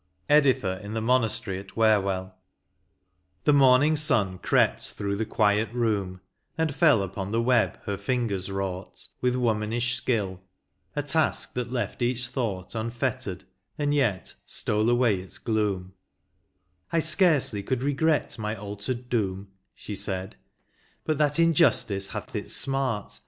[0.29, 0.39] 173 LXXXVI.
[0.77, 2.35] EDITHA IN THE MONASTERY AT WHERWELL.
[3.43, 6.21] The morning sun crept through the quiet room,
[6.57, 10.41] And fell upon the web her fingers wrought With womanish skill;
[10.95, 13.43] a task that left each thought Unfettered,
[13.77, 15.93] and yet stole away its gloom;
[16.91, 20.35] I scarcely could regret my altered doom," She said,''
[21.05, 23.19] but that injustice hath its smart.